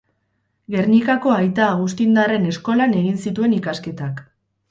Gernikako 0.75 1.33
Aita 1.33 1.67
Agustindarren 1.73 2.49
eskolan 2.53 2.97
egin 3.01 3.23
zituen 3.27 3.53
ikasketak. 3.59 4.27